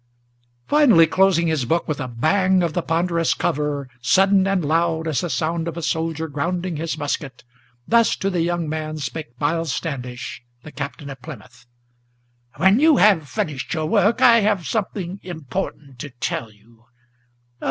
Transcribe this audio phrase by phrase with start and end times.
[0.67, 5.21] Finally closing his book, with a bang of the ponderous cover, Sudden and loud as
[5.21, 7.43] the sound of a soldier grounding his musket,
[7.87, 11.67] Thus to the young man spake Miles Standish the Captain of Plymouth:
[12.55, 16.85] "When you have finished your work, I have something important to tell you.